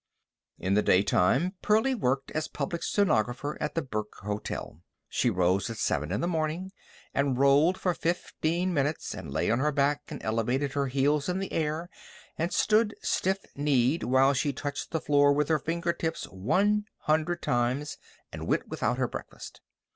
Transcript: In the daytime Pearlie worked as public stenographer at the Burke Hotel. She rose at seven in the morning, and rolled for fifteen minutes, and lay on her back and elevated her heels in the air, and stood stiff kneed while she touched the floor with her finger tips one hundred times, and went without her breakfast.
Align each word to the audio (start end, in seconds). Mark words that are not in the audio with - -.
In 0.57 0.73
the 0.73 0.81
daytime 0.81 1.53
Pearlie 1.61 1.93
worked 1.93 2.31
as 2.31 2.47
public 2.47 2.81
stenographer 2.81 3.55
at 3.61 3.75
the 3.75 3.83
Burke 3.83 4.15
Hotel. 4.23 4.79
She 5.07 5.29
rose 5.29 5.69
at 5.69 5.77
seven 5.77 6.11
in 6.11 6.21
the 6.21 6.27
morning, 6.27 6.71
and 7.13 7.37
rolled 7.37 7.79
for 7.79 7.93
fifteen 7.93 8.73
minutes, 8.73 9.13
and 9.13 9.29
lay 9.29 9.51
on 9.51 9.59
her 9.59 9.71
back 9.71 10.01
and 10.07 10.19
elevated 10.23 10.73
her 10.73 10.87
heels 10.87 11.29
in 11.29 11.37
the 11.37 11.53
air, 11.53 11.87
and 12.35 12.51
stood 12.51 12.95
stiff 13.03 13.45
kneed 13.55 14.01
while 14.01 14.33
she 14.33 14.51
touched 14.51 14.89
the 14.89 15.01
floor 15.01 15.33
with 15.33 15.49
her 15.49 15.59
finger 15.59 15.93
tips 15.93 16.23
one 16.23 16.85
hundred 17.01 17.43
times, 17.43 17.99
and 18.33 18.47
went 18.47 18.69
without 18.69 18.97
her 18.97 19.07
breakfast. 19.07 19.61